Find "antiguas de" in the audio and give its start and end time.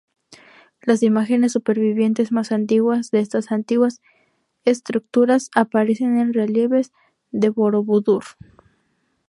2.51-3.19